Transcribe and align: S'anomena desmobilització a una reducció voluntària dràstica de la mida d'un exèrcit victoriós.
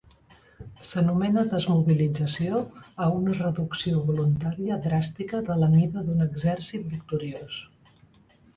S'anomena 0.91 1.43
desmobilització 1.51 2.61
a 3.07 3.11
una 3.19 3.35
reducció 3.41 4.01
voluntària 4.09 4.79
dràstica 4.89 5.45
de 5.53 5.61
la 5.61 5.71
mida 5.77 6.07
d'un 6.11 6.27
exèrcit 6.29 6.91
victoriós. 6.99 7.63